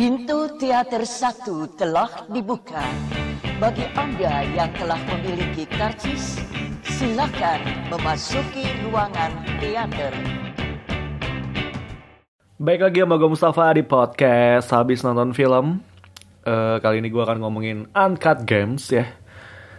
Pintu 0.00 0.48
teater 0.56 1.04
satu 1.04 1.68
telah 1.76 2.24
dibuka. 2.32 2.80
Bagi 3.60 3.84
Anda 3.92 4.48
yang 4.48 4.72
telah 4.72 4.96
memiliki 4.96 5.68
karcis, 5.68 6.40
silakan 6.88 7.60
memasuki 7.92 8.64
ruangan 8.80 9.28
teater. 9.60 10.08
Baik 12.56 12.80
lagi 12.80 13.04
sama 13.04 13.20
gue 13.20 13.28
Mustafa 13.28 13.76
di 13.76 13.84
podcast 13.84 14.72
habis 14.72 15.04
nonton 15.04 15.36
film. 15.36 15.84
Eh, 16.48 16.80
kali 16.80 17.04
ini 17.04 17.12
gue 17.12 17.20
akan 17.20 17.44
ngomongin 17.44 17.84
Uncut 17.92 18.48
Games 18.48 18.88
ya. 18.88 19.04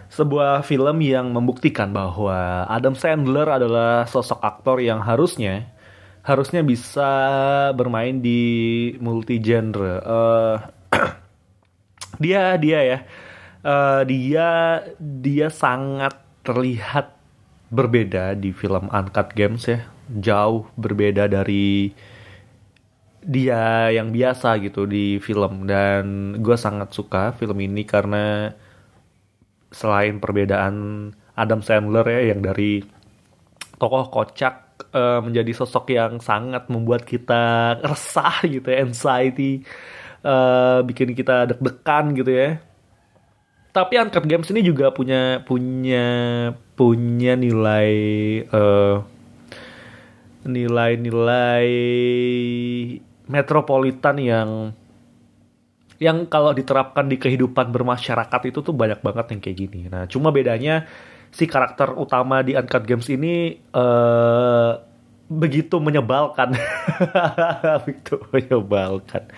Sebuah 0.06 0.62
film 0.62 1.02
yang 1.02 1.34
membuktikan 1.34 1.90
bahwa 1.90 2.62
Adam 2.70 2.94
Sandler 2.94 3.50
adalah 3.50 4.06
sosok 4.06 4.38
aktor 4.38 4.78
yang 4.78 5.02
harusnya 5.02 5.66
harusnya 6.22 6.62
bisa 6.62 7.10
bermain 7.74 8.18
di 8.22 8.40
multi 9.02 9.42
genre. 9.42 9.94
Eh, 10.02 10.56
dia 12.22 12.56
dia 12.58 12.80
ya, 12.82 12.98
Eh, 13.62 14.02
dia 14.10 14.48
dia 14.98 15.46
sangat 15.46 16.18
terlihat 16.42 17.14
berbeda 17.70 18.34
di 18.34 18.50
film 18.50 18.90
Uncut 18.90 19.30
Games 19.38 19.70
ya, 19.70 19.86
jauh 20.10 20.66
berbeda 20.74 21.30
dari 21.30 21.94
dia 23.22 23.86
yang 23.94 24.10
biasa 24.10 24.58
gitu 24.66 24.82
di 24.90 25.22
film. 25.22 25.70
Dan 25.70 26.34
gue 26.42 26.58
sangat 26.58 26.90
suka 26.90 27.38
film 27.38 27.62
ini 27.62 27.86
karena 27.86 28.50
selain 29.70 30.18
perbedaan 30.18 30.74
Adam 31.38 31.62
Sandler 31.62 32.04
ya 32.10 32.34
yang 32.34 32.42
dari 32.42 32.82
tokoh 33.78 34.10
kocak 34.10 34.71
eh, 34.90 35.20
menjadi 35.22 35.52
sosok 35.54 35.94
yang 35.94 36.18
sangat 36.18 36.66
membuat 36.66 37.06
kita 37.06 37.76
resah 37.90 38.42
gitu 38.44 38.66
ya 38.66 38.82
anxiety 38.82 39.62
eh, 40.26 40.78
bikin 40.82 41.14
kita 41.14 41.54
deg-degan 41.54 42.16
gitu 42.18 42.32
ya 42.32 42.50
tapi 43.72 43.96
Uncut 43.96 44.28
Games 44.28 44.52
ini 44.52 44.60
juga 44.60 44.92
punya 44.92 45.40
punya 45.46 46.06
punya 46.76 47.32
nilai 47.38 47.90
eh, 48.44 48.96
nilai-nilai 50.42 51.68
metropolitan 53.30 54.16
yang 54.18 54.50
yang 56.02 56.26
kalau 56.26 56.50
diterapkan 56.50 57.06
di 57.06 57.14
kehidupan 57.14 57.70
bermasyarakat 57.70 58.40
itu 58.50 58.58
tuh 58.58 58.74
banyak 58.74 58.98
banget 59.06 59.26
yang 59.32 59.40
kayak 59.40 59.56
gini. 59.56 59.80
Nah, 59.86 60.10
cuma 60.10 60.34
bedanya 60.34 60.90
si 61.32 61.48
karakter 61.48 61.96
utama 61.96 62.44
di 62.44 62.52
Uncut 62.52 62.84
Games 62.84 63.08
ini 63.08 63.56
eh 63.56 64.72
begitu 65.32 65.80
menyebalkan. 65.80 66.52
begitu 67.88 68.20
menyebalkan. 68.30 69.32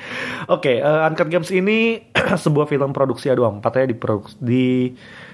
Oke, 0.50 0.82
eh, 0.82 1.06
Uncut 1.06 1.30
Games 1.30 1.50
ini 1.54 2.02
sebuah 2.44 2.66
film 2.66 2.90
produksi 2.90 3.30
A24 3.30 3.66
ya 3.78 3.84
di 3.86 3.96
di 4.42 4.66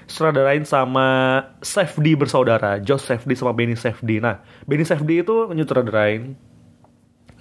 sutradarain 0.05 0.61
sama 0.61 1.41
Safdie 1.65 2.13
bersaudara, 2.13 2.77
Josh 2.77 3.09
Safdie 3.09 3.37
sama 3.37 3.57
Benny 3.57 3.73
Safdie. 3.73 4.21
Nah, 4.21 4.45
Benny 4.69 4.85
Safdie 4.85 5.25
itu 5.25 5.49
nyutradarain, 5.49 6.37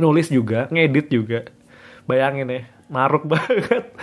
nulis 0.00 0.32
juga, 0.32 0.66
ngedit 0.72 1.12
juga. 1.12 1.40
Bayangin 2.08 2.48
ya, 2.48 2.62
maruk 2.90 3.24
banget. 3.32 3.94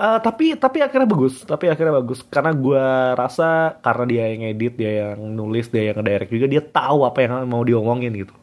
Eh, 0.00 0.18
tapi 0.24 0.56
tapi 0.56 0.78
akhirnya 0.80 1.06
bagus, 1.06 1.44
tapi 1.44 1.68
akhirnya 1.68 2.00
bagus 2.00 2.24
karena 2.26 2.56
gue 2.56 2.86
rasa 3.14 3.76
karena 3.84 4.04
dia 4.08 4.24
yang 4.32 4.40
ngedit, 4.48 4.74
dia 4.80 4.92
yang 5.06 5.18
nulis, 5.36 5.68
dia 5.68 5.92
yang 5.92 6.00
ngedirect 6.00 6.32
juga, 6.32 6.46
dia 6.48 6.62
tahu 6.64 7.04
apa 7.04 7.18
yang 7.20 7.32
mau 7.44 7.60
diomongin 7.62 8.12
gitu. 8.16 8.34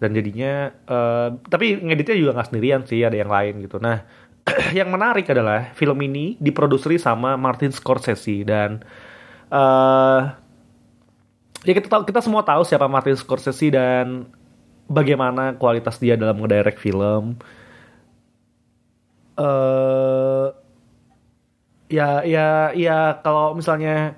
Dan 0.00 0.16
jadinya, 0.16 0.72
eh, 0.72 1.28
tapi 1.52 1.76
ngeditnya 1.76 2.16
juga 2.16 2.30
nggak 2.40 2.48
sendirian 2.48 2.82
sih, 2.88 3.04
ada 3.04 3.16
yang 3.20 3.28
lain 3.28 3.60
gitu. 3.68 3.76
Nah, 3.76 4.00
yang 4.78 4.88
menarik 4.88 5.28
adalah 5.28 5.70
film 5.76 6.00
ini 6.00 6.40
diproduseri 6.40 6.96
sama 6.96 7.36
Martin 7.36 7.70
Scorsese 7.70 8.42
dan 8.48 8.80
eh 9.50 10.20
ya 11.66 11.72
kita 11.76 11.88
tahu 11.92 12.02
kita 12.08 12.24
semua 12.24 12.40
tahu 12.46 12.62
siapa 12.64 12.88
Martin 12.88 13.16
Scorsese 13.18 13.68
dan 13.68 14.30
bagaimana 14.88 15.54
kualitas 15.60 16.00
dia 16.00 16.16
dalam 16.16 16.40
ngedirect 16.40 16.80
film. 16.80 17.36
Eh 19.40 20.46
ya 21.90 22.22
ya 22.22 22.70
ya 22.76 23.18
kalau 23.24 23.56
misalnya 23.58 24.14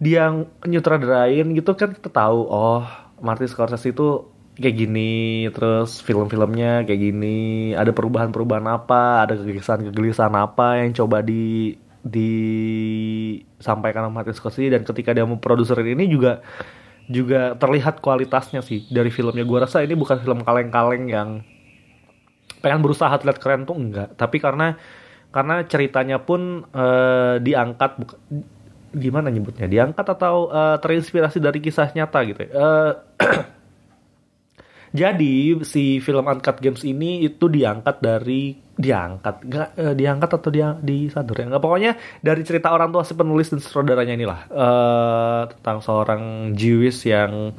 dia 0.00 0.32
nyutradarain 0.64 1.46
gitu 1.56 1.72
kan 1.76 1.92
kita 1.96 2.08
tahu 2.12 2.46
oh 2.46 2.84
Martin 3.20 3.48
Scorsese 3.50 3.92
itu 3.92 4.30
kayak 4.60 4.76
gini 4.76 5.48
terus 5.52 6.00
film-filmnya 6.04 6.84
kayak 6.84 7.00
gini 7.00 7.72
ada 7.74 7.92
perubahan-perubahan 7.96 8.66
apa 8.68 9.24
ada 9.26 9.34
kegelisahan-kegelisahan 9.40 10.36
apa 10.36 10.84
yang 10.84 10.92
coba 10.96 11.22
di 11.24 11.76
disampaikan 12.00 14.08
sama 14.08 14.16
Martin 14.20 14.34
Scorsese 14.36 14.72
dan 14.72 14.84
ketika 14.88 15.12
dia 15.12 15.24
memproduserin 15.28 15.96
ini 15.96 16.08
juga 16.08 16.40
juga 17.10 17.58
terlihat 17.58 17.98
kualitasnya 17.98 18.62
sih 18.62 18.86
dari 18.88 19.10
filmnya. 19.10 19.42
Gue 19.42 19.58
rasa 19.60 19.82
ini 19.82 19.98
bukan 19.98 20.22
film 20.22 20.46
kaleng-kaleng 20.46 21.10
yang 21.10 21.42
pengen 22.60 22.80
berusaha 22.84 23.12
terlihat 23.20 23.40
keren 23.40 23.62
tuh 23.68 23.76
enggak. 23.76 24.08
Tapi 24.16 24.36
karena 24.38 24.76
karena 25.30 25.62
ceritanya 25.66 26.18
pun 26.22 26.66
eh, 26.74 27.34
diangkat 27.42 27.90
buka- 28.00 28.20
gimana 28.94 29.28
nyebutnya? 29.30 29.66
Diangkat 29.70 30.06
atau 30.16 30.50
eh, 30.50 30.76
terinspirasi 30.82 31.38
dari 31.42 31.58
kisah 31.62 31.88
nyata 31.94 32.18
gitu 32.26 32.40
ya. 32.46 32.50
Eh, 32.50 32.92
jadi 35.00 35.34
si 35.62 36.02
film 36.02 36.26
Uncut 36.26 36.58
Games 36.58 36.82
ini 36.82 37.22
itu 37.22 37.46
diangkat 37.46 38.02
dari 38.02 38.58
diangkat 38.80 39.34
nggak 39.46 39.68
eh, 39.78 39.94
diangkat 39.94 40.30
atau 40.40 40.50
dia 40.50 40.68
disadur 40.82 41.36
ya? 41.38 41.46
Nggak 41.46 41.62
pokoknya 41.62 41.92
dari 42.24 42.42
cerita 42.42 42.74
orang 42.74 42.90
tua 42.90 43.06
si 43.06 43.14
penulis 43.14 43.48
dan 43.54 43.60
saudaranya 43.62 44.14
inilah 44.18 44.40
eh 44.50 45.42
tentang 45.54 45.78
seorang 45.84 46.22
Jewish 46.58 47.06
yang 47.06 47.54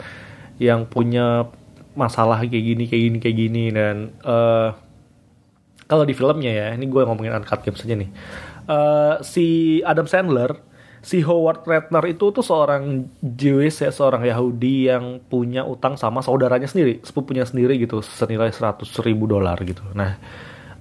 yang 0.60 0.86
punya 0.86 1.48
masalah 1.96 2.40
kayak 2.44 2.66
gini 2.76 2.84
kayak 2.88 3.04
gini 3.08 3.18
kayak 3.24 3.38
gini 3.38 3.64
dan 3.72 3.96
eh 4.24 4.91
kalau 5.92 6.04
di 6.08 6.16
filmnya 6.16 6.52
ya, 6.52 6.68
ini 6.78 6.86
gue 6.88 7.04
ngomongin 7.04 7.36
Uncut 7.36 7.60
Games 7.66 7.84
aja 7.84 7.96
nih. 8.00 8.10
Eh, 8.76 9.14
si 9.34 9.48
Adam 9.84 10.08
Sandler, 10.08 10.52
si 11.04 11.20
Howard 11.28 11.68
Ratner 11.68 12.04
itu 12.08 12.32
tuh 12.32 12.44
seorang 12.46 13.12
Jewish 13.20 13.84
ya, 13.84 13.92
seorang 13.92 14.24
Yahudi 14.24 14.88
yang 14.92 15.20
punya 15.32 15.68
utang 15.68 16.00
sama 16.00 16.24
saudaranya 16.24 16.68
sendiri, 16.72 17.04
sepupunya 17.04 17.44
sendiri 17.44 17.76
gitu, 17.84 18.00
senilai 18.00 18.50
100 18.56 18.88
ribu 19.04 19.28
dolar 19.28 19.60
gitu. 19.68 19.84
Nah, 20.00 20.16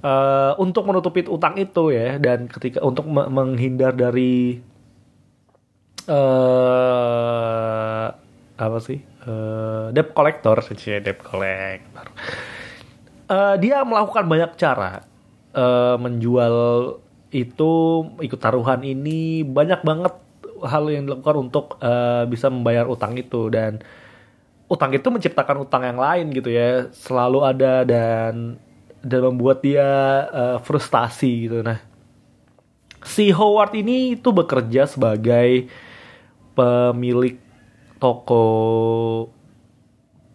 eh, 0.03 0.53
untuk 0.63 0.87
menutupi 0.89 1.27
utang 1.27 1.59
itu 1.59 1.91
ya, 1.91 2.17
dan 2.23 2.47
ketika 2.47 2.79
untuk 2.87 3.07
me- 3.11 3.27
menghindar 3.31 3.93
dari 3.97 4.63
eh 6.09 8.07
apa 8.61 8.79
sih 8.83 9.01
Eh, 9.21 9.87
debt 9.93 10.17
collector, 10.17 10.57
sih 10.65 10.97
debt 11.05 11.21
collector 11.21 12.09
eh, 13.31 13.55
dia 13.63 13.87
melakukan 13.87 14.27
banyak 14.27 14.53
cara. 14.59 15.07
Eh, 15.55 15.97
menjual 15.99 16.55
itu 17.31 17.73
ikut 18.19 18.41
taruhan 18.43 18.83
ini 18.83 19.47
banyak 19.47 19.87
banget 19.87 20.15
hal 20.67 20.85
yang 20.91 21.07
dilakukan 21.07 21.37
untuk 21.51 21.79
eh, 21.81 22.27
bisa 22.27 22.51
membayar 22.51 22.91
utang 22.91 23.15
itu. 23.15 23.49
Dan 23.49 23.79
utang 24.71 24.91
itu 24.95 25.07
menciptakan 25.11 25.67
utang 25.67 25.83
yang 25.87 25.99
lain 25.99 26.31
gitu 26.31 26.51
ya 26.51 26.87
selalu 26.95 27.43
ada 27.43 27.83
dan 27.83 28.59
dan 29.03 29.21
membuat 29.27 29.63
dia 29.63 29.89
eh, 30.31 30.59
frustasi 30.63 31.51
gitu. 31.51 31.63
Nah 31.63 31.83
si 33.01 33.33
Howard 33.33 33.73
ini 33.75 34.15
itu 34.21 34.29
bekerja 34.31 34.85
sebagai 34.85 35.67
pemilik 36.53 37.41
toko 37.97 38.45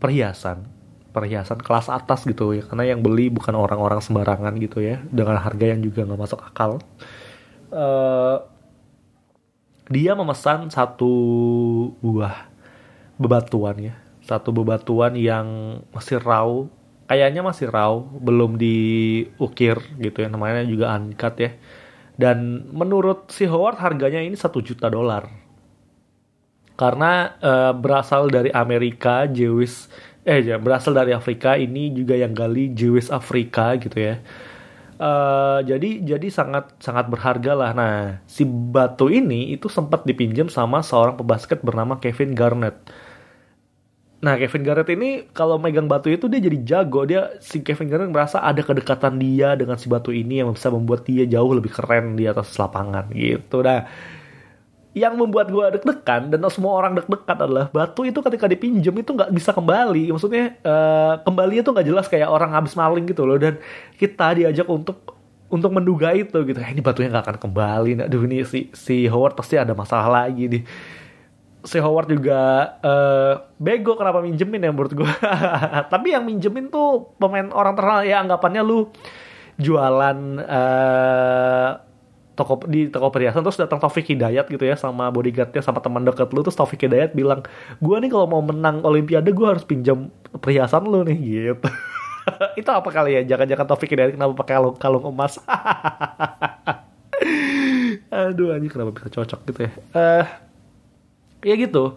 perhiasan 0.01 0.74
perhiasan 1.15 1.63
kelas 1.63 1.87
atas 1.87 2.27
gitu 2.27 2.51
ya. 2.51 2.67
Karena 2.67 2.91
yang 2.91 2.99
beli 2.99 3.31
bukan 3.31 3.55
orang-orang 3.55 4.03
sembarangan 4.03 4.51
gitu 4.59 4.83
ya. 4.83 4.99
Dengan 5.07 5.39
harga 5.39 5.71
yang 5.71 5.79
juga 5.79 6.03
nggak 6.03 6.19
masuk 6.19 6.39
akal. 6.43 6.83
Eh, 7.71 8.37
dia 9.87 10.11
memesan 10.17 10.67
satu 10.67 11.13
buah 12.03 12.51
bebatuan 13.15 13.79
ya. 13.79 13.95
Satu 14.19 14.51
bebatuan 14.51 15.15
yang 15.15 15.79
masih 15.95 16.19
raw. 16.19 16.67
Kayaknya 17.05 17.41
masih 17.45 17.71
raw 17.71 17.95
belum 18.01 18.59
diukir 18.59 19.79
gitu 20.03 20.17
ya. 20.19 20.27
Namanya 20.27 20.67
juga 20.67 20.91
uncut 20.99 21.39
ya. 21.39 21.55
Dan 22.15 22.71
menurut 22.71 23.31
si 23.31 23.43
Howard 23.47 23.79
harganya 23.79 24.23
ini 24.23 24.35
satu 24.35 24.63
juta 24.63 24.87
dolar. 24.91 25.27
Karena 26.75 27.35
eh, 27.39 27.73
berasal 27.75 28.27
dari 28.27 28.51
Amerika 28.51 29.27
Jewish 29.31 29.87
eh 30.25 30.39
ya, 30.49 30.55
berasal 30.63 30.93
dari 30.99 31.11
Afrika 31.19 31.49
ini 31.65 31.93
juga 31.97 32.13
yang 32.17 32.33
gali 32.33 32.73
Jewish 32.79 33.09
Afrika 33.13 33.77
gitu 33.83 33.97
ya 34.07 34.15
Eh, 34.95 35.59
jadi 35.67 35.87
jadi 36.07 36.27
sangat 36.31 36.79
sangat 36.79 37.11
berharga 37.11 37.51
lah 37.51 37.71
nah 37.75 37.95
si 38.31 38.47
batu 38.47 39.11
ini 39.11 39.51
itu 39.51 39.67
sempat 39.67 40.07
dipinjam 40.07 40.47
sama 40.47 40.79
seorang 40.79 41.19
pebasket 41.19 41.59
bernama 41.67 41.99
Kevin 41.99 42.31
Garnett 42.31 42.79
Nah 44.25 44.41
Kevin 44.41 44.63
Garnett 44.65 44.89
ini 44.89 45.27
kalau 45.37 45.61
megang 45.61 45.85
batu 45.85 46.09
itu 46.09 46.25
dia 46.31 46.41
jadi 46.41 46.57
jago. 46.65 47.05
Dia 47.05 47.37
si 47.43 47.61
Kevin 47.61 47.91
Garnett 47.91 48.09
merasa 48.15 48.41
ada 48.41 48.57
kedekatan 48.63 49.21
dia 49.21 49.53
dengan 49.53 49.77
si 49.77 49.85
batu 49.91 50.09
ini 50.09 50.41
yang 50.41 50.49
bisa 50.55 50.73
membuat 50.73 51.05
dia 51.05 51.29
jauh 51.29 51.51
lebih 51.53 51.69
keren 51.69 52.17
di 52.17 52.25
atas 52.25 52.55
lapangan 52.57 53.11
gitu. 53.13 53.61
Nah 53.61 53.85
yang 54.95 55.19
membuat 55.19 55.51
gue 55.51 55.65
deg-degan 55.75 56.31
dan 56.31 56.39
semua 56.47 56.79
orang 56.79 56.95
deg-degan 56.95 57.35
adalah 57.35 57.67
batu 57.67 58.07
itu 58.07 58.15
ketika 58.23 58.47
dipinjam 58.47 58.95
itu 58.95 59.11
nggak 59.11 59.27
bisa 59.35 59.51
kembali. 59.51 60.15
Maksudnya 60.15 60.55
uh, 60.63 61.19
kembali 61.19 61.59
itu 61.59 61.69
nggak 61.75 61.87
jelas 61.91 62.07
kayak 62.07 62.31
orang 62.31 62.55
habis 62.55 62.79
maling 62.79 63.03
gitu 63.03 63.27
loh. 63.27 63.35
Dan 63.35 63.59
kita 63.99 64.39
diajak 64.39 64.63
untuk 64.71 65.19
untuk 65.51 65.75
menduga 65.75 66.15
itu 66.15 66.39
gitu. 66.47 66.57
Eh, 66.63 66.71
ini 66.71 66.79
batunya 66.79 67.11
nggak 67.11 67.27
akan 67.27 67.37
kembali. 67.43 68.07
Aduh 68.07 68.23
ini 68.23 68.47
si 68.47 68.71
si 68.71 69.03
Howard 69.11 69.35
pasti 69.35 69.59
ada 69.59 69.75
masalah 69.75 70.23
lagi 70.23 70.47
nih 70.47 70.63
si 71.65 71.81
Howard 71.81 72.13
juga 72.13 72.39
uh, 72.85 73.33
bego 73.57 73.97
kenapa 73.97 74.21
minjemin 74.21 74.63
ya 74.63 74.71
menurut 74.71 74.93
gue. 74.93 75.11
Tapi 75.93 76.13
yang 76.13 76.23
minjemin 76.23 76.69
tuh 76.69 77.11
pemain 77.17 77.49
orang 77.51 77.73
terkenal 77.73 78.01
ya 78.05 78.21
anggapannya 78.21 78.61
lu 78.61 78.87
jualan 79.57 80.17
uh, 80.45 81.69
toko 82.35 82.59
di 82.67 82.91
toko 82.91 83.09
perhiasan 83.09 83.41
terus 83.41 83.55
datang 83.55 83.79
Taufik 83.79 84.05
Hidayat 84.11 84.51
gitu 84.51 84.67
ya 84.67 84.75
sama 84.75 85.07
bodyguardnya 85.07 85.63
sama 85.63 85.79
teman 85.79 86.03
deket 86.03 86.29
lu 86.35 86.43
terus 86.43 86.59
Taufik 86.59 86.83
Hidayat 86.83 87.15
bilang 87.15 87.41
gue 87.79 87.95
nih 88.03 88.11
kalau 88.11 88.27
mau 88.27 88.43
menang 88.43 88.83
Olimpiade 88.83 89.31
gue 89.31 89.47
harus 89.47 89.63
pinjam 89.63 90.11
perhiasan 90.43 90.83
lu 90.83 91.07
nih 91.07 91.17
gitu. 91.17 91.67
itu 92.59 92.69
apa 92.69 92.89
kali 92.91 93.17
ya? 93.17 93.35
Jangan-jangan 93.35 93.65
Taufik 93.71 93.89
Hidayat 93.95 94.19
kenapa 94.19 94.35
pakai 94.43 94.53
kalung 94.59 94.75
kalung 94.75 95.05
emas? 95.09 95.39
Aduh 98.11 98.51
anjing 98.51 98.71
kenapa 98.71 98.91
bisa 98.91 99.07
cocok 99.09 99.39
gitu 99.49 99.59
ya? 99.65 99.71
Uh, 99.95 100.25
ya 101.41 101.55
gitu. 101.55 101.95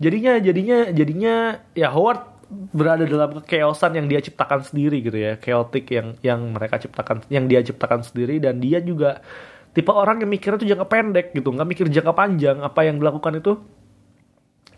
Jadinya 0.00 0.38
jadinya 0.40 0.78
jadinya 0.94 1.34
ya 1.74 1.92
Howard 1.92 2.30
berada 2.50 3.06
dalam 3.06 3.38
keosan 3.46 3.94
yang 3.94 4.06
dia 4.10 4.20
ciptakan 4.22 4.66
sendiri 4.66 5.02
gitu 5.02 5.18
ya. 5.18 5.38
Chaotic 5.38 5.86
yang 5.90 6.18
yang 6.22 6.40
mereka 6.54 6.78
ciptakan 6.78 7.22
yang 7.30 7.46
dia 7.46 7.62
ciptakan 7.62 8.02
sendiri 8.02 8.42
dan 8.42 8.58
dia 8.58 8.82
juga 8.82 9.22
tipe 9.70 9.92
orang 9.94 10.22
yang 10.22 10.30
mikirnya 10.30 10.58
tuh 10.58 10.68
jangka 10.68 10.86
pendek 10.90 11.26
gitu 11.34 11.54
nggak 11.54 11.68
mikir 11.68 11.86
jangka 11.86 12.12
panjang 12.14 12.58
apa 12.62 12.80
yang 12.82 12.98
dilakukan 12.98 13.38
itu 13.38 13.58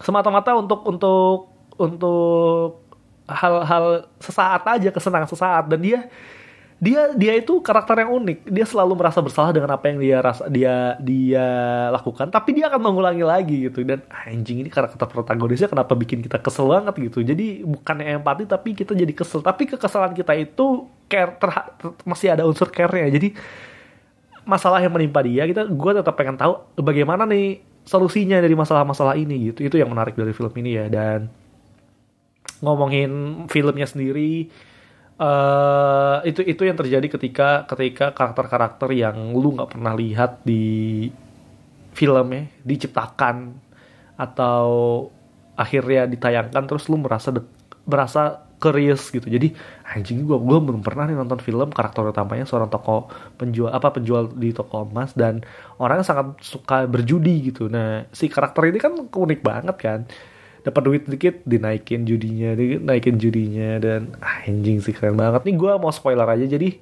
semata-mata 0.02 0.58
untuk 0.58 0.82
untuk 0.84 1.52
untuk 1.78 2.82
hal-hal 3.30 4.10
sesaat 4.18 4.62
aja 4.66 4.88
kesenangan 4.90 5.30
sesaat. 5.30 5.64
Dan 5.70 5.80
dia 5.80 6.00
dia 6.82 7.14
dia 7.14 7.38
itu 7.38 7.62
karakter 7.62 8.02
yang 8.02 8.10
unik. 8.18 8.50
Dia 8.50 8.66
selalu 8.66 8.98
merasa 8.98 9.22
bersalah 9.22 9.54
dengan 9.54 9.70
apa 9.78 9.86
yang 9.86 10.02
dia 10.02 10.18
rasa 10.18 10.50
dia 10.50 10.98
dia 10.98 11.46
lakukan 11.94 12.26
tapi 12.34 12.58
dia 12.58 12.66
akan 12.66 12.82
mengulangi 12.82 13.22
lagi 13.22 13.56
gitu. 13.70 13.86
Dan 13.86 14.02
anjing 14.10 14.66
ini 14.66 14.70
karakter 14.70 15.06
protagonisnya 15.06 15.70
kenapa 15.70 15.94
bikin 15.94 16.18
kita 16.20 16.42
kesel 16.42 16.66
banget? 16.66 16.94
gitu. 16.98 17.22
Jadi 17.22 17.62
bukannya 17.62 18.18
empati 18.18 18.50
tapi 18.50 18.74
kita 18.74 18.98
jadi 18.98 19.14
kesel. 19.14 19.40
Tapi 19.40 19.70
kekesalan 19.70 20.12
kita 20.18 20.34
itu 20.34 20.90
care 21.06 21.38
masih 22.02 22.34
ada 22.34 22.42
unsur 22.42 22.68
care-nya. 22.74 23.06
Jadi 23.14 23.38
masalah 24.42 24.82
yang 24.82 24.92
menimpa 24.92 25.22
dia 25.22 25.46
kita 25.46 25.66
gue 25.70 25.92
tetap 25.94 26.14
pengen 26.18 26.36
tahu 26.36 26.58
bagaimana 26.82 27.26
nih 27.28 27.62
solusinya 27.82 28.38
dari 28.38 28.54
masalah-masalah 28.54 29.18
ini 29.18 29.52
gitu. 29.52 29.66
Itu 29.66 29.76
yang 29.78 29.90
menarik 29.90 30.14
dari 30.14 30.30
film 30.34 30.52
ini 30.58 30.70
ya. 30.78 30.86
Dan 30.86 31.30
ngomongin 32.62 33.44
filmnya 33.50 33.86
sendiri 33.90 34.46
uh, 35.18 36.22
itu 36.22 36.46
itu 36.46 36.62
yang 36.62 36.78
terjadi 36.78 37.06
ketika 37.10 37.66
ketika 37.66 38.14
karakter-karakter 38.14 38.88
yang 38.94 39.34
lu 39.34 39.58
nggak 39.58 39.74
pernah 39.74 39.94
lihat 39.98 40.42
di 40.46 41.10
filmnya 41.92 42.48
diciptakan 42.62 43.52
atau 44.16 44.66
akhirnya 45.58 46.08
ditayangkan 46.08 46.64
terus 46.64 46.86
lu 46.88 47.02
merasa 47.02 47.34
merasa 47.84 48.46
curious 48.62 49.10
gitu. 49.10 49.26
Jadi 49.26 49.50
anjing 49.82 50.22
gue 50.22 50.38
gue 50.38 50.58
belum 50.62 50.86
pernah 50.86 51.10
nih 51.10 51.18
nonton 51.18 51.42
film 51.42 51.74
karakter 51.74 52.06
utamanya 52.06 52.46
seorang 52.46 52.70
toko 52.70 53.10
penjual 53.34 53.74
apa 53.74 53.90
penjual 53.90 54.30
di 54.30 54.54
toko 54.54 54.86
emas 54.86 55.10
dan 55.18 55.42
orang 55.82 56.00
yang 56.00 56.06
sangat 56.06 56.26
suka 56.38 56.86
berjudi 56.86 57.50
gitu. 57.50 57.66
Nah 57.66 58.06
si 58.14 58.30
karakter 58.30 58.70
ini 58.70 58.78
kan 58.78 58.94
unik 59.10 59.40
banget 59.42 59.76
kan. 59.82 60.00
Dapat 60.62 60.82
duit 60.86 61.02
dikit 61.10 61.42
dinaikin 61.42 62.06
judinya 62.06 62.54
dinaikin 62.54 63.18
judinya 63.18 63.82
dan 63.82 64.14
anjing 64.22 64.78
sih 64.78 64.94
keren 64.94 65.18
banget. 65.18 65.42
Nih 65.42 65.58
gue 65.58 65.72
mau 65.82 65.90
spoiler 65.90 66.30
aja 66.30 66.46
jadi 66.46 66.78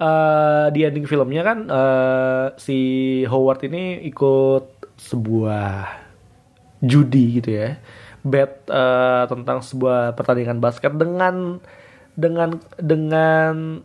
uh, 0.00 0.66
di 0.68 0.84
ending 0.84 1.06
filmnya 1.08 1.42
kan 1.44 1.58
uh, 1.68 2.46
si 2.58 2.78
Howard 3.24 3.64
ini 3.66 4.04
ikut 4.08 4.94
sebuah 4.94 5.90
judi 6.84 7.40
gitu 7.40 7.50
ya 7.50 7.80
bet 8.24 8.64
uh, 8.72 9.28
tentang 9.28 9.60
sebuah 9.60 10.16
pertandingan 10.16 10.58
basket 10.58 10.96
dengan 10.96 11.60
dengan 12.16 12.56
dengan 12.80 13.84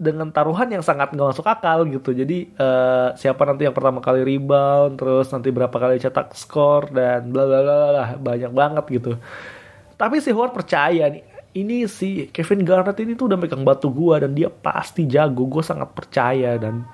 dengan 0.00 0.32
taruhan 0.32 0.68
yang 0.72 0.80
sangat 0.80 1.12
nggak 1.12 1.36
masuk 1.36 1.44
akal 1.44 1.84
gitu. 1.88 2.12
Jadi 2.16 2.52
uh, 2.56 3.12
siapa 3.16 3.44
nanti 3.44 3.68
yang 3.68 3.76
pertama 3.76 4.00
kali 4.00 4.24
rebound, 4.24 4.96
terus 4.96 5.28
nanti 5.28 5.52
berapa 5.52 5.72
kali 5.72 6.00
cetak 6.00 6.32
skor 6.36 6.88
dan 6.92 7.28
bla 7.28 7.44
bla 7.44 7.60
bla 7.60 8.04
banyak 8.16 8.52
banget 8.52 8.84
gitu. 9.00 9.12
Tapi 10.00 10.16
si 10.24 10.32
Howard 10.32 10.56
percaya 10.56 11.12
nih, 11.12 11.24
ini 11.52 11.84
si 11.84 12.32
Kevin 12.32 12.64
Garnett 12.64 12.96
ini 13.04 13.12
tuh 13.12 13.28
udah 13.28 13.36
megang 13.36 13.60
batu 13.60 13.92
gua 13.92 14.24
dan 14.24 14.32
dia 14.32 14.48
pasti 14.48 15.04
jago. 15.04 15.44
Gue 15.44 15.60
sangat 15.60 15.92
percaya 15.92 16.56
dan 16.56 16.84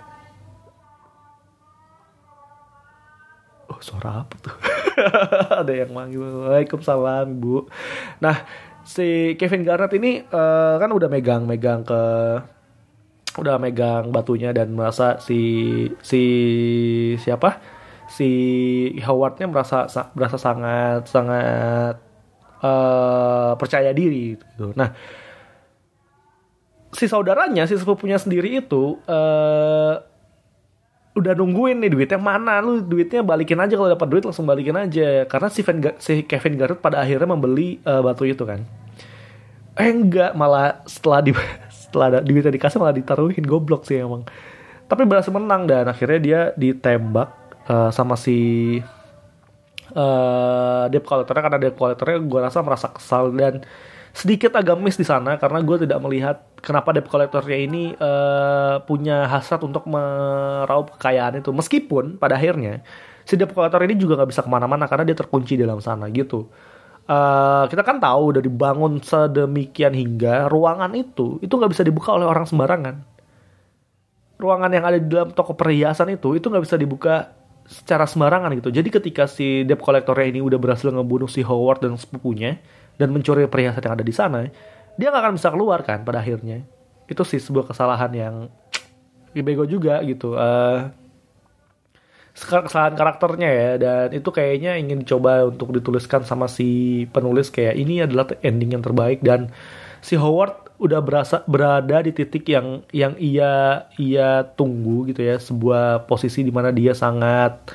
Oh, 3.67 3.83
suara 3.83 4.23
apa 4.23 4.35
tuh? 4.41 4.55
Ada 5.61 5.73
yang 5.73 5.93
manggil. 5.93 6.23
Waalaikumsalam, 6.23 7.37
Ibu. 7.37 7.57
Nah, 8.23 8.37
si 8.87 9.35
Kevin 9.35 9.67
Garnett 9.67 9.93
ini 9.99 10.23
uh, 10.23 10.79
kan 10.79 10.91
udah 10.95 11.11
megang-megang 11.11 11.83
ke 11.83 12.03
udah 13.37 13.61
megang 13.61 14.09
batunya 14.15 14.55
dan 14.57 14.73
merasa 14.73 15.21
si 15.21 15.85
si 16.01 16.23
siapa 17.21 17.61
si 18.09 18.31
Howardnya 19.05 19.51
merasa 19.51 19.85
merasa 20.17 20.41
sangat 20.41 21.05
sangat 21.11 22.01
uh, 22.65 23.53
percaya 23.61 23.93
diri 23.93 24.39
gitu. 24.41 24.73
Nah 24.73 24.95
si 26.97 27.05
saudaranya 27.05 27.69
si 27.69 27.77
sepupunya 27.77 28.17
sendiri 28.17 28.65
itu 28.65 28.97
uh, 29.05 30.01
udah 31.17 31.33
nungguin 31.33 31.81
nih 31.81 31.91
duitnya 31.91 32.21
mana? 32.21 32.61
Lu 32.61 32.85
duitnya 32.85 33.25
balikin 33.25 33.57
aja 33.57 33.73
kalau 33.73 33.89
dapat 33.89 34.09
duit 34.13 34.23
langsung 34.29 34.45
balikin 34.45 34.77
aja. 34.77 35.25
Karena 35.25 35.49
si, 35.49 35.65
Van, 35.65 35.81
si 35.97 36.23
Kevin 36.29 36.61
Garrett 36.61 36.85
pada 36.85 37.01
akhirnya 37.01 37.25
membeli 37.25 37.81
uh, 37.89 38.05
batu 38.05 38.29
itu 38.29 38.45
kan. 38.45 38.61
Eh 39.77 39.89
enggak 39.89 40.37
malah 40.37 40.85
setelah 40.85 41.25
di 41.25 41.33
setelah 41.83 42.21
duitnya 42.21 42.53
dikasih 42.53 42.79
malah 42.79 42.93
ditaruhin. 42.93 43.45
Goblok 43.49 43.89
sih 43.89 43.97
emang. 43.97 44.29
Tapi 44.87 45.03
berhasil 45.09 45.33
menang 45.33 45.67
dan 45.67 45.89
akhirnya 45.89 46.19
dia 46.21 46.41
ditembak 46.55 47.33
uh, 47.67 47.91
sama 47.91 48.15
si 48.15 48.79
uh, 49.97 50.85
debt 50.93 51.03
collectornya. 51.09 51.43
Karena 51.49 51.59
debt 51.59 51.75
collectornya 51.81 52.21
gue 52.21 52.41
rasa 52.45 52.61
merasa 52.61 52.93
kesal 52.93 53.33
dan 53.33 53.65
sedikit 54.17 54.57
agak 54.57 54.81
miss 54.81 54.97
di 54.97 55.05
sana 55.05 55.37
karena 55.37 55.61
gue 55.61 55.85
tidak 55.85 56.01
melihat 56.01 56.37
kenapa 56.65 56.97
debt 56.97 57.05
collectornya 57.05 57.59
ini 57.61 57.93
uh, 58.01 58.81
punya 58.89 59.29
hasrat 59.29 59.61
untuk 59.61 59.85
meraup 59.85 60.97
kekayaan 60.97 61.45
itu 61.45 61.53
meskipun 61.53 62.17
pada 62.17 62.41
akhirnya 62.41 62.81
si 63.29 63.37
debt 63.37 63.53
collector 63.53 63.85
ini 63.85 63.93
juga 64.01 64.17
nggak 64.17 64.31
bisa 64.33 64.41
ke 64.41 64.49
mana-mana 64.49 64.89
karena 64.89 65.05
dia 65.05 65.17
terkunci 65.21 65.61
di 65.61 65.69
dalam 65.69 65.85
sana 65.85 66.09
gitu 66.09 66.49
uh, 67.11 67.65
kita 67.71 67.83
kan 67.87 68.01
tahu 68.03 68.37
udah 68.37 68.43
dibangun 68.43 68.99
sedemikian 69.03 69.95
hingga 69.95 70.51
ruangan 70.51 70.93
itu 70.95 71.39
itu 71.43 71.53
nggak 71.53 71.73
bisa 71.73 71.83
dibuka 71.87 72.15
oleh 72.15 72.27
orang 72.27 72.47
sembarangan. 72.47 72.97
Ruangan 74.37 74.69
yang 74.69 74.85
ada 74.85 74.99
di 75.01 75.09
dalam 75.09 75.33
toko 75.33 75.57
perhiasan 75.57 76.13
itu 76.13 76.37
itu 76.37 76.47
nggak 76.53 76.65
bisa 76.69 76.77
dibuka 76.77 77.33
secara 77.67 78.07
sembarangan 78.07 78.55
gitu. 78.57 78.71
Jadi 78.71 78.89
ketika 78.89 79.27
si 79.27 79.67
debt 79.67 79.83
collectornya 79.83 80.39
ini 80.39 80.41
udah 80.43 80.59
berhasil 80.59 80.89
ngebunuh 80.89 81.27
si 81.27 81.43
Howard 81.43 81.83
dan 81.83 81.99
sepupunya 81.99 82.63
dan 82.97 83.13
mencuri 83.13 83.45
perhiasan 83.51 83.83
yang 83.83 83.95
ada 83.99 84.07
di 84.07 84.15
sana, 84.15 84.47
dia 84.97 85.13
nggak 85.13 85.23
akan 85.23 85.35
bisa 85.37 85.49
keluar 85.53 85.83
kan 85.83 86.07
pada 86.07 86.23
akhirnya. 86.23 86.65
Itu 87.11 87.23
sih 87.27 87.43
sebuah 87.43 87.71
kesalahan 87.71 88.13
yang 88.15 88.35
bego 89.47 89.67
juga 89.67 90.01
gitu. 90.07 90.39
Uh, 90.39 90.89
kesalahan 92.37 92.93
karakternya 92.93 93.49
ya 93.49 93.71
dan 93.81 94.07
itu 94.13 94.29
kayaknya 94.29 94.77
ingin 94.77 95.01
dicoba 95.01 95.49
untuk 95.49 95.73
dituliskan 95.73 96.21
sama 96.29 96.53
si 96.53 97.03
penulis 97.09 97.49
kayak 97.49 97.81
ini 97.81 98.05
adalah 98.05 98.29
ending 98.45 98.77
yang 98.77 98.85
terbaik 98.85 99.25
dan 99.25 99.49
si 100.01 100.15
Howard 100.17 100.67
udah 100.77 101.01
berasa 101.01 101.41
berada 101.49 102.05
di 102.05 102.13
titik 102.13 102.45
yang 102.53 102.85
yang 102.93 103.17
ia 103.17 103.85
ia 103.97 104.45
tunggu 104.57 105.09
gitu 105.09 105.25
ya. 105.25 105.41
Sebuah 105.41 106.05
posisi 106.05 106.45
di 106.45 106.53
mana 106.53 106.69
dia 106.73 106.93
sangat 106.93 107.73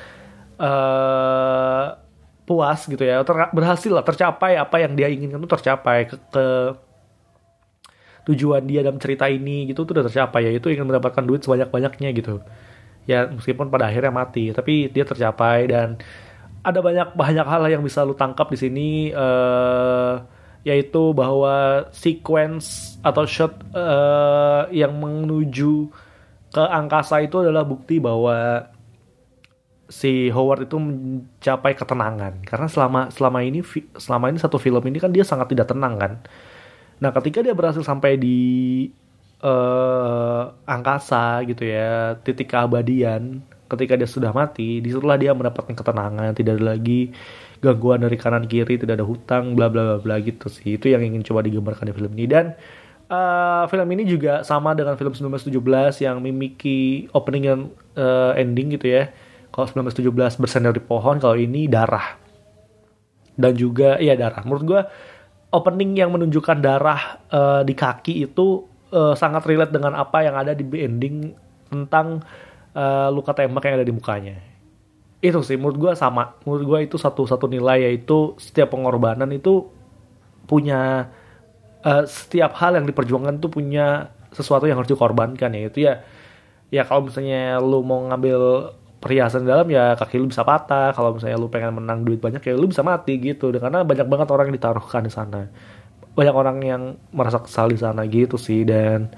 uh, 0.58 1.98
puas 2.46 2.86
gitu 2.86 3.02
ya. 3.02 3.26
Ter, 3.26 3.34
berhasil 3.50 3.90
lah 3.90 4.06
tercapai 4.06 4.54
apa 4.58 4.76
yang 4.82 4.94
dia 4.94 5.10
inginkan 5.10 5.42
itu 5.42 5.50
tercapai. 5.50 6.06
Ke, 6.06 6.16
ke 6.30 6.46
tujuan 8.22 8.62
dia 8.70 8.86
dalam 8.86 9.02
cerita 9.02 9.26
ini 9.26 9.66
gitu 9.66 9.82
tuh 9.82 9.98
udah 9.98 10.06
tercapai 10.06 10.46
ya. 10.46 10.50
Itu 10.54 10.70
ingin 10.70 10.86
mendapatkan 10.86 11.26
duit 11.26 11.42
sebanyak 11.42 11.68
banyaknya 11.74 12.08
gitu. 12.14 12.38
Ya 13.10 13.26
meskipun 13.26 13.66
pada 13.66 13.90
akhirnya 13.90 14.14
mati 14.14 14.54
tapi 14.54 14.86
dia 14.86 15.02
tercapai 15.02 15.66
dan 15.66 15.98
ada 16.62 16.78
banyak 16.78 17.18
banyak 17.18 17.46
hal 17.46 17.62
yang 17.66 17.82
bisa 17.82 18.06
lu 18.06 18.14
tangkap 18.14 18.46
di 18.46 18.58
sini 18.58 18.88
uh, 19.10 20.22
yaitu 20.62 21.10
bahwa 21.10 21.86
sequence 21.90 22.96
atau 23.02 23.26
shot 23.26 23.54
uh, 23.74 24.70
yang 24.70 24.94
menuju 24.94 25.90
ke 26.54 26.62
angkasa 26.62 27.18
itu 27.24 27.42
adalah 27.42 27.66
bukti 27.66 27.98
bahwa 27.98 28.70
si 29.90 30.30
Howard 30.30 30.70
itu 30.70 30.78
mencapai 30.78 31.74
ketenangan 31.74 32.46
karena 32.46 32.68
selama 32.70 33.00
selama 33.12 33.44
ini 33.44 33.60
selama 33.98 34.30
ini 34.30 34.38
satu 34.38 34.56
film 34.56 34.80
ini 34.86 35.02
kan 35.02 35.10
dia 35.10 35.26
sangat 35.26 35.52
tidak 35.52 35.68
tenang 35.68 35.98
kan. 35.98 36.12
Nah, 37.02 37.10
ketika 37.10 37.42
dia 37.42 37.50
berhasil 37.50 37.82
sampai 37.82 38.14
di 38.14 38.38
uh, 39.42 40.54
angkasa 40.62 41.42
gitu 41.50 41.66
ya, 41.66 42.14
titik 42.22 42.54
keabadian, 42.54 43.42
ketika 43.66 43.98
dia 43.98 44.06
sudah 44.06 44.30
mati, 44.30 44.78
di 44.78 44.88
situlah 44.94 45.18
dia 45.18 45.34
mendapatkan 45.34 45.74
ketenangan, 45.74 46.30
tidak 46.38 46.62
ada 46.62 46.78
lagi 46.78 47.10
gangguan 47.62 48.02
dari 48.02 48.18
kanan 48.18 48.50
kiri, 48.50 48.76
tidak 48.76 48.98
ada 48.98 49.06
hutang, 49.06 49.54
bla 49.54 49.70
bla 49.70 49.96
bla 49.96 49.98
bla 50.02 50.16
gitu 50.18 50.50
sih. 50.50 50.76
Itu 50.76 50.90
yang 50.90 51.06
ingin 51.06 51.22
coba 51.22 51.46
digambarkan 51.46 51.88
di 51.88 51.94
film 51.94 52.12
ini 52.18 52.26
dan 52.26 52.58
uh, 53.06 53.64
film 53.70 53.88
ini 53.94 54.02
juga 54.02 54.42
sama 54.42 54.74
dengan 54.74 54.98
film 54.98 55.14
1917 55.14 56.02
yang 56.02 56.18
mimiki 56.18 57.06
opening 57.14 57.44
dan 57.46 57.60
uh, 57.94 58.32
ending 58.34 58.74
gitu 58.74 58.90
ya. 58.90 59.14
Kalau 59.54 59.68
1917 59.68 60.42
bersandar 60.42 60.72
di 60.74 60.82
pohon, 60.82 61.22
kalau 61.22 61.38
ini 61.38 61.70
darah. 61.70 62.18
Dan 63.36 63.52
juga 63.54 64.00
iya 64.02 64.18
darah. 64.18 64.42
Menurut 64.44 64.64
gue 64.64 64.80
opening 65.52 66.00
yang 66.00 66.10
menunjukkan 66.10 66.58
darah 66.64 67.20
uh, 67.28 67.60
di 67.62 67.76
kaki 67.76 68.24
itu 68.26 68.64
uh, 68.90 69.12
sangat 69.12 69.44
relate 69.44 69.72
dengan 69.72 69.92
apa 69.96 70.24
yang 70.24 70.34
ada 70.36 70.56
di 70.56 70.64
ending 70.64 71.36
tentang 71.68 72.24
uh, 72.72 73.08
luka 73.12 73.36
tembak 73.36 73.64
yang 73.68 73.76
ada 73.80 73.86
di 73.86 73.94
mukanya. 73.94 74.51
Itu 75.22 75.40
sih 75.46 75.54
menurut 75.54 75.78
gue 75.78 75.92
sama. 75.94 76.34
Menurut 76.42 76.64
gue 76.66 76.78
itu 76.90 76.96
satu-satu 76.98 77.46
nilai 77.46 77.86
yaitu 77.86 78.34
setiap 78.42 78.74
pengorbanan 78.74 79.30
itu 79.30 79.70
punya 80.50 81.08
uh, 81.86 82.04
setiap 82.04 82.58
hal 82.58 82.74
yang 82.76 82.86
diperjuangkan 82.90 83.38
itu 83.38 83.48
punya 83.48 84.10
sesuatu 84.34 84.66
yang 84.66 84.80
harus 84.80 84.90
dikorbankan 84.90 85.52
ya 85.52 85.62
itu 85.68 85.78
ya 85.84 86.02
ya 86.72 86.88
kalau 86.88 87.06
misalnya 87.06 87.60
lu 87.60 87.84
mau 87.84 88.00
ngambil 88.08 88.72
perhiasan 89.02 89.42
dalam 89.42 89.66
ya 89.66 89.98
kaki 89.98 90.22
lu 90.22 90.30
bisa 90.30 90.46
patah. 90.46 90.94
Kalau 90.94 91.18
misalnya 91.18 91.36
lu 91.36 91.50
pengen 91.50 91.74
menang 91.74 92.06
duit 92.06 92.22
banyak 92.22 92.38
ya 92.38 92.54
lu 92.54 92.70
bisa 92.70 92.86
mati 92.86 93.18
gitu. 93.18 93.50
Karena 93.50 93.82
banyak 93.82 94.06
banget 94.06 94.28
orang 94.30 94.46
yang 94.48 94.56
ditaruhkan 94.56 95.02
di 95.02 95.12
sana. 95.12 95.50
Banyak 96.14 96.34
orang 96.34 96.56
yang 96.62 96.82
merasa 97.10 97.42
kesal 97.42 97.74
di 97.74 97.78
sana 97.82 98.06
gitu 98.06 98.38
sih. 98.38 98.62
Dan 98.62 99.10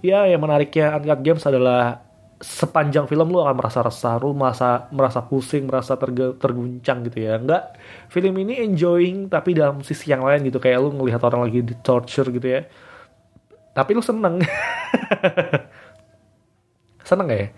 ya 0.00 0.24
yang 0.24 0.40
menariknya 0.40 0.96
Uncut 0.96 1.20
Games 1.20 1.44
adalah 1.44 2.05
sepanjang 2.36 3.08
film 3.08 3.32
lu 3.32 3.40
akan 3.40 3.56
merasa 3.56 3.80
resah, 3.80 4.20
lu 4.20 4.36
merasa 4.36 4.92
merasa 4.92 5.24
pusing, 5.24 5.64
merasa 5.64 5.96
terge, 5.96 6.36
terguncang 6.36 7.04
gitu 7.08 7.24
ya. 7.24 7.40
Enggak, 7.40 7.80
film 8.12 8.36
ini 8.36 8.60
enjoying 8.60 9.32
tapi 9.32 9.56
dalam 9.56 9.80
sisi 9.80 10.12
yang 10.12 10.20
lain 10.20 10.44
gitu 10.44 10.60
kayak 10.60 10.78
lu 10.84 10.92
ngelihat 10.92 11.24
orang 11.24 11.48
lagi 11.48 11.64
di 11.64 11.74
torture 11.80 12.28
gitu 12.28 12.44
ya. 12.44 12.60
Tapi 13.72 13.90
lu 13.96 14.02
seneng. 14.04 14.40
seneng 17.08 17.28
ya? 17.32 17.48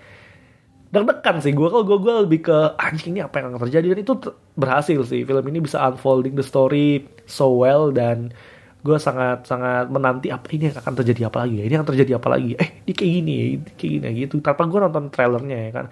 Deg-degan 0.89 1.37
sih 1.45 1.53
gue 1.53 1.69
kalau 1.69 1.85
gue 1.85 2.15
lebih 2.25 2.41
ke 2.49 2.59
anjing 2.81 3.13
ini 3.13 3.21
apa 3.21 3.45
yang 3.45 3.61
terjadi 3.61 3.93
dan 3.93 4.01
itu 4.01 4.15
berhasil 4.57 5.05
sih 5.05 5.21
film 5.21 5.45
ini 5.53 5.61
bisa 5.61 5.85
unfolding 5.85 6.33
the 6.33 6.41
story 6.41 7.05
so 7.29 7.53
well 7.53 7.93
dan 7.93 8.33
gue 8.79 8.99
sangat 9.03 9.43
sangat 9.43 9.91
menanti 9.91 10.31
apa 10.31 10.47
ini 10.55 10.71
yang 10.71 10.79
akan 10.79 10.95
terjadi 11.03 11.27
apa 11.27 11.43
lagi 11.43 11.55
ya 11.59 11.65
ini 11.67 11.75
akan 11.75 11.89
terjadi 11.91 12.13
apa 12.15 12.29
lagi 12.31 12.55
eh 12.55 12.69
ini 12.87 12.93
kayak 12.95 13.13
gini 13.19 13.33
ya 13.35 13.47
kayak 13.75 13.91
gini 13.99 14.09
gitu. 14.23 14.35
Tanpa 14.39 14.63
gue 14.71 14.79
nonton 14.79 15.05
trailernya 15.11 15.59
ya 15.67 15.71
kan. 15.75 15.87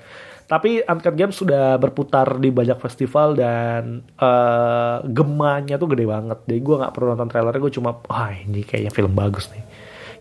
Tapi 0.46 0.78
Uncut 0.86 1.14
Games 1.18 1.34
sudah 1.34 1.74
berputar 1.74 2.38
di 2.38 2.54
banyak 2.54 2.78
festival 2.78 3.34
dan 3.34 4.06
uh, 4.22 5.02
gemanya 5.02 5.74
tuh 5.74 5.90
gede 5.90 6.06
banget. 6.06 6.38
Jadi 6.46 6.60
gue 6.62 6.76
nggak 6.78 6.92
perlu 6.94 7.06
nonton 7.10 7.26
trailernya 7.26 7.60
gue 7.66 7.74
cuma 7.74 7.90
wah 8.06 8.30
ini 8.30 8.62
kayaknya 8.62 8.94
film 8.94 9.10
bagus 9.18 9.50
nih. 9.50 9.64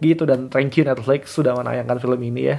Gitu 0.01 0.25
dan 0.25 0.49
thank 0.49 0.73
you 0.73 0.83
Netflix 0.83 1.29
sudah 1.29 1.53
menayangkan 1.53 2.01
film 2.01 2.17
ini 2.25 2.41
ya. 2.49 2.57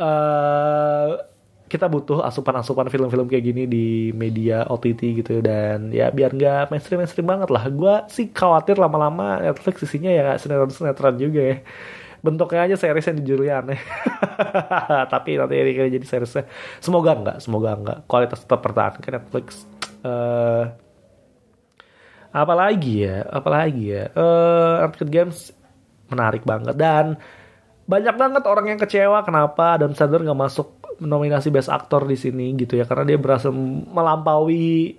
Uh, 0.00 1.33
kita 1.64 1.88
butuh 1.88 2.20
asupan-asupan 2.28 2.92
film-film 2.92 3.24
kayak 3.24 3.44
gini 3.44 3.62
di 3.64 3.86
media 4.12 4.68
OTT 4.68 5.00
gitu 5.24 5.40
dan 5.40 5.88
ya 5.88 6.12
biar 6.12 6.36
nggak 6.36 6.68
mainstream 6.68 7.00
mainstream 7.00 7.24
banget 7.24 7.48
lah. 7.48 7.64
Gue 7.72 7.94
sih 8.12 8.28
khawatir 8.30 8.76
lama-lama 8.76 9.40
Netflix 9.40 9.80
isinya 9.80 10.12
ya 10.12 10.36
sinetron 10.36 10.70
sinetron 10.70 11.16
juga 11.16 11.40
ya. 11.40 11.56
Bentuknya 12.24 12.68
aja 12.68 12.76
series 12.80 13.04
yang 13.08 13.18
dijuluki 13.20 13.52
aneh 13.52 13.80
tapi 15.12 15.40
nanti 15.40 15.54
ini 15.56 15.92
jadi 15.96 16.06
seriesnya. 16.06 16.44
Semoga 16.84 17.16
enggak 17.16 17.36
semoga 17.40 17.70
enggak 17.76 17.98
kualitas 18.08 18.44
tetap 18.44 18.60
pertahankan 18.60 19.20
Netflix. 19.20 19.64
Uh, 20.04 20.68
apalagi 22.28 23.08
ya 23.08 23.24
apalagi 23.28 23.84
ya. 23.88 24.04
Uh, 24.12 24.84
Uncut 24.84 25.08
Games 25.08 25.48
menarik 26.12 26.44
banget. 26.44 26.76
Dan 26.76 27.16
banyak 27.84 28.14
banget 28.16 28.42
orang 28.48 28.66
yang 28.72 28.80
kecewa 28.80 29.20
kenapa 29.24 29.76
Adam 29.76 29.92
Sandler 29.92 30.24
nggak 30.24 30.40
masuk 30.40 30.68
nominasi 31.04 31.52
best 31.52 31.68
actor 31.68 32.06
di 32.08 32.16
sini 32.16 32.56
gitu 32.56 32.80
ya 32.80 32.88
karena 32.88 33.14
dia 33.14 33.18
berhasil 33.20 33.52
melampaui 33.90 34.96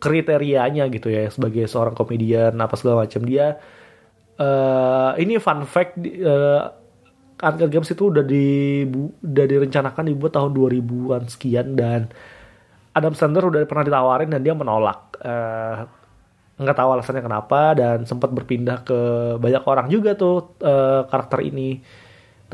kriterianya 0.00 0.88
gitu 0.92 1.08
ya 1.08 1.28
sebagai 1.32 1.64
seorang 1.64 1.96
komedian 1.96 2.56
apa 2.60 2.74
segala 2.76 3.04
macam. 3.08 3.24
Dia 3.24 3.56
uh, 4.36 5.12
ini 5.16 5.40
fun 5.40 5.64
fact 5.64 5.96
uh, 6.00 6.72
Uncut 7.40 7.70
Games 7.72 7.90
itu 7.90 8.12
udah 8.12 8.24
di 8.24 8.84
udah 9.24 9.46
direncanakan 9.48 10.04
dibuat 10.08 10.32
tahun 10.36 10.52
2000-an 10.54 11.22
sekian 11.28 11.76
dan 11.76 12.08
Adam 12.94 13.16
Sandler 13.16 13.50
udah 13.50 13.60
pernah 13.66 13.84
ditawarin 13.84 14.30
dan 14.30 14.40
dia 14.44 14.54
menolak. 14.54 15.18
Uh, 15.18 15.88
nggak 16.54 16.78
tahu 16.78 16.88
alasannya 16.94 17.26
kenapa 17.26 17.74
dan 17.74 18.06
sempat 18.06 18.30
berpindah 18.30 18.86
ke 18.86 18.98
banyak 19.42 19.66
orang 19.66 19.90
juga 19.90 20.14
tuh 20.14 20.54
uh, 20.62 21.02
karakter 21.10 21.42
ini 21.42 21.82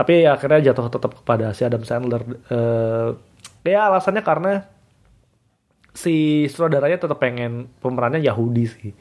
tapi 0.01 0.25
akhirnya 0.25 0.73
jatuh 0.73 0.89
tetap 0.89 1.13
kepada 1.13 1.53
si 1.53 1.61
Adam 1.61 1.85
Sandler. 1.85 2.25
Uh, 2.49 3.21
ya 3.61 3.93
alasannya 3.93 4.25
karena 4.25 4.65
si 5.93 6.49
sutradaranya 6.49 6.97
tetap 6.97 7.21
pengen 7.21 7.69
pemerannya 7.85 8.25
Yahudi 8.25 8.65
sih. 8.65 8.93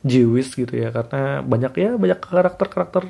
Jewish 0.00 0.56
gitu 0.56 0.72
ya 0.72 0.88
karena 0.96 1.44
banyak 1.44 1.72
ya 1.76 1.90
banyak 2.00 2.20
karakter-karakter 2.24 3.04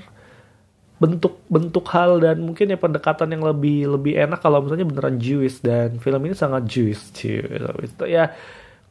bentuk-bentuk 0.99 1.87
hal 1.93 2.19
dan 2.19 2.43
mungkin 2.43 2.73
ya 2.73 2.79
pendekatan 2.81 3.31
yang 3.31 3.47
lebih 3.47 3.95
lebih 3.95 4.17
enak 4.17 4.43
kalau 4.43 4.67
misalnya 4.67 4.91
beneran 4.91 5.23
Jewish. 5.23 5.63
Dan 5.63 6.03
film 6.03 6.27
ini 6.27 6.35
sangat 6.35 6.67
Jewish 6.67 7.15
Jewish 7.15 7.95
itu 7.95 8.05
ya 8.11 8.35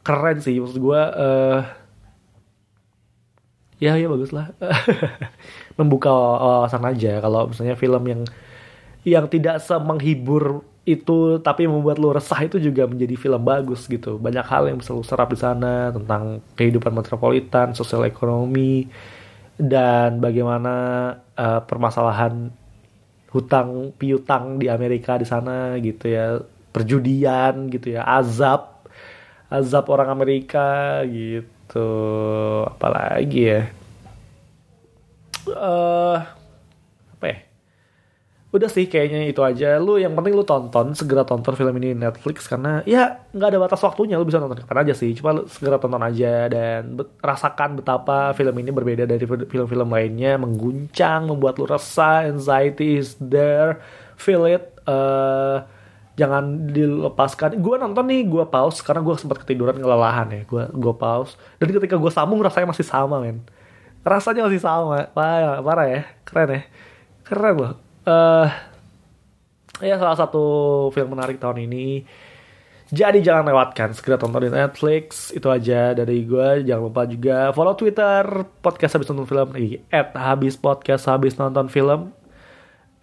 keren 0.00 0.40
sih 0.40 0.56
maksud 0.56 0.80
gue 0.80 1.00
uh, 1.12 1.60
ya 3.76 4.00
ya 4.00 4.08
bagus 4.08 4.32
lah 4.32 4.48
membuka 5.78 6.08
wawasan 6.08 6.88
aja 6.88 7.20
kalau 7.20 7.52
misalnya 7.52 7.76
film 7.76 8.00
yang 8.08 8.22
yang 9.06 9.30
tidak 9.30 9.62
semenghibur 9.62 10.66
itu 10.82 11.38
tapi 11.42 11.66
membuat 11.66 11.98
lo 11.98 12.10
resah 12.10 12.42
itu 12.42 12.58
juga 12.58 12.90
menjadi 12.90 13.14
film 13.14 13.42
bagus 13.46 13.86
gitu. 13.86 14.18
Banyak 14.18 14.46
hal 14.46 14.66
yang 14.66 14.82
bisa 14.82 14.90
lo 14.90 15.06
serap 15.06 15.30
di 15.30 15.38
sana 15.38 15.94
tentang 15.94 16.42
kehidupan 16.58 16.90
metropolitan 16.90 17.70
sosial 17.74 18.02
ekonomi 18.02 18.90
dan 19.58 20.18
bagaimana 20.18 20.74
uh, 21.38 21.62
permasalahan 21.62 22.50
hutang 23.30 23.94
piutang 23.94 24.58
di 24.58 24.66
Amerika 24.66 25.14
di 25.18 25.26
sana 25.26 25.78
gitu 25.78 26.10
ya. 26.10 26.42
Perjudian 26.74 27.70
gitu 27.70 27.94
ya. 27.94 28.02
Azab. 28.02 28.90
Azab 29.46 29.86
orang 29.86 30.10
Amerika 30.10 31.02
gitu. 31.06 31.88
Apalagi 32.74 33.42
ya? 33.42 33.62
Uh, 35.46 36.18
udah 38.56 38.70
sih 38.72 38.88
kayaknya 38.88 39.28
itu 39.28 39.44
aja. 39.44 39.76
Lu 39.76 40.00
yang 40.00 40.16
penting 40.16 40.32
lu 40.32 40.42
tonton 40.42 40.96
segera 40.96 41.22
tonton 41.22 41.52
film 41.52 41.72
ini 41.78 41.92
di 41.92 41.98
Netflix 41.98 42.48
karena 42.48 42.80
ya 42.88 43.22
nggak 43.30 43.48
ada 43.52 43.58
batas 43.60 43.80
waktunya. 43.84 44.16
Lu 44.16 44.24
bisa 44.24 44.40
nonton 44.40 44.64
kapan 44.64 44.88
aja 44.88 44.94
sih 44.96 45.12
cuma 45.14 45.36
lu 45.36 45.42
segera 45.46 45.76
tonton 45.76 46.00
aja 46.00 46.48
dan 46.48 46.96
be 46.96 47.04
rasakan 47.20 47.78
betapa 47.78 48.32
film 48.34 48.56
ini 48.58 48.70
berbeda 48.72 49.04
dari 49.04 49.24
film-film 49.24 49.88
lainnya. 49.92 50.40
Mengguncang 50.40 51.30
membuat 51.30 51.60
lu 51.60 51.68
resah 51.68 52.26
anxiety 52.26 52.98
is 52.98 53.14
there 53.20 53.78
feel 54.16 54.48
it 54.48 54.72
uh, 54.88 55.62
jangan 56.16 56.72
dilepaskan. 56.72 57.60
Gue 57.60 57.76
nonton 57.76 58.08
nih 58.08 58.24
gue 58.24 58.44
pause 58.48 58.80
karena 58.80 59.04
gue 59.04 59.14
sempat 59.20 59.44
ketiduran 59.44 59.76
kelelahan 59.76 60.32
ya. 60.32 60.42
Gue 60.48 60.64
gue 60.72 60.94
pause. 60.96 61.36
Dan 61.60 61.70
ketika 61.70 62.00
gue 62.00 62.10
sambung 62.10 62.40
rasanya 62.40 62.72
masih 62.72 62.86
sama 62.88 63.20
men. 63.20 63.44
Rasanya 64.02 64.48
masih 64.48 64.60
sama. 64.64 65.12
Parah, 65.12 65.60
parah 65.60 65.86
ya. 65.86 66.00
Keren 66.24 66.48
ya. 66.50 66.62
Keren 67.26 67.56
loh 67.60 67.85
uh, 68.06 68.46
ya 69.84 70.00
salah 70.00 70.16
satu 70.16 70.44
film 70.94 71.12
menarik 71.12 71.36
tahun 71.36 71.68
ini. 71.68 72.06
Jadi 72.86 73.18
jangan 73.18 73.50
lewatkan 73.50 73.90
segera 73.92 74.14
tonton 74.16 74.46
di 74.46 74.50
Netflix. 74.54 75.34
Itu 75.34 75.50
aja 75.50 75.92
dari 75.92 76.22
gue 76.22 76.62
jangan 76.62 76.86
lupa 76.86 77.02
juga 77.04 77.50
follow 77.50 77.74
Twitter 77.74 78.46
podcast 78.62 78.96
habis 78.96 79.10
nonton 79.10 79.26
film. 79.26 79.48
Di 79.52 79.82
habis 80.14 80.54
podcast 80.56 81.10
habis 81.10 81.34
nonton 81.34 81.66
film 81.68 82.15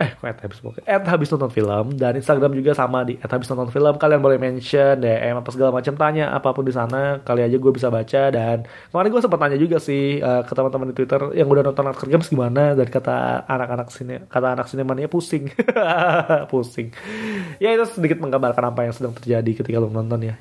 eh 0.02 0.10
kok 0.18 0.26
at 0.26 0.42
habis 0.42 0.60
at 0.90 1.06
habis 1.06 1.30
nonton 1.30 1.54
film 1.54 1.94
dan 1.94 2.18
Instagram 2.18 2.58
juga 2.58 2.74
sama 2.74 3.06
di 3.06 3.14
at 3.22 3.30
habis 3.30 3.46
nonton 3.46 3.70
film. 3.70 3.94
Kalian 4.02 4.26
boleh 4.26 4.42
mention 4.42 4.98
DM 4.98 5.38
apa 5.38 5.50
segala 5.54 5.70
macam. 5.70 5.94
Tanya 5.94 6.34
apa 6.34 6.50
pun 6.50 6.66
di 6.66 6.74
sana 6.74 7.22
kali 7.22 7.46
aja 7.46 7.54
gue 7.62 7.72
bisa 7.72 7.94
baca. 7.94 8.22
Dan 8.34 8.66
kemarin 8.90 9.10
gue 9.14 9.22
sempat 9.22 9.40
tanya 9.40 9.58
juga 9.62 9.78
sih 9.78 10.18
uh, 10.18 10.42
ke 10.42 10.54
teman-teman 10.58 10.90
di 10.90 10.96
Twitter 10.98 11.22
yang 11.38 11.46
udah 11.46 11.64
nonton 11.70 11.86
Hunger 11.94 12.08
Games 12.10 12.28
gimana. 12.28 12.74
Dan 12.74 12.88
kata 12.90 13.46
anak-anak 13.46 13.88
sini 13.94 14.14
kata 14.26 14.48
anak 14.58 14.66
sinemania 14.66 15.06
pusing. 15.06 15.54
Pusing. 16.52 16.90
Ya 17.62 17.78
itu 17.78 17.86
sedikit 17.86 18.18
menggambarkan 18.18 18.74
apa 18.74 18.90
yang 18.90 18.94
sedang 18.98 19.14
terjadi 19.14 19.62
ketika 19.62 19.78
lo 19.78 19.94
nonton 19.94 20.26
ya. 20.26 20.36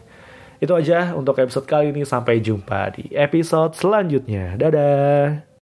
Itu 0.58 0.72
aja 0.72 1.12
untuk 1.12 1.36
episode 1.36 1.68
kali 1.68 1.92
ini. 1.92 2.08
Sampai 2.08 2.40
jumpa 2.40 2.96
di 2.96 3.12
episode 3.12 3.76
selanjutnya. 3.76 4.56
Dadah 4.56 5.51